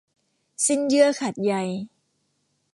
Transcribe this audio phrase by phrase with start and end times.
[0.65, 1.53] สิ้นเยื่อขาดใย